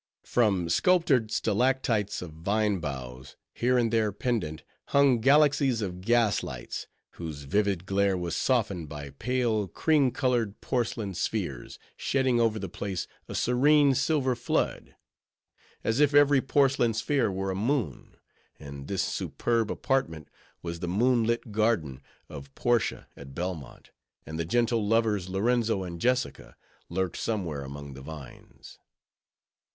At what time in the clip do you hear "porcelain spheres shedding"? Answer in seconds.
10.59-12.41